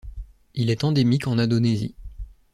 Il 0.55 0.71
est 0.71 0.83
endémique 0.83 1.27
en 1.27 1.37
Indonésie. 1.37 1.93